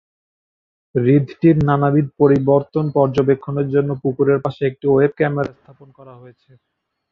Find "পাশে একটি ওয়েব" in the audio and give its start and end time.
4.45-5.11